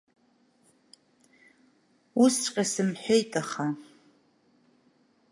Усҵәҟьа 2.23 2.63
сымҳәеит, 2.71 3.31
аха… 3.41 3.65